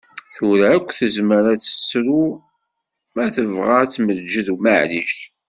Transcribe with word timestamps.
Tura 0.35 0.67
akka 0.75 0.93
tezmer 0.99 1.43
ad 1.53 1.59
tettru, 1.61 2.25
ma 3.13 3.25
tebɣa 3.35 3.73
ad 3.81 3.89
ttmeǧǧed, 3.89 4.47
maɛlic. 4.63 5.15